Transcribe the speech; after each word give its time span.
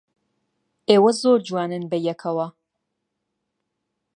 ئێوە 0.89 1.11
زۆر 1.21 1.39
جوانن 1.47 1.83
بەیەکەوە. 1.91 2.47